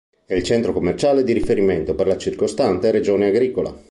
È 0.25 0.33
il 0.33 0.41
centro 0.41 0.73
commerciale 0.73 1.23
di 1.23 1.31
riferimento 1.31 1.93
per 1.93 2.07
la 2.07 2.17
circostante 2.17 2.89
regione 2.89 3.27
agricola. 3.27 3.71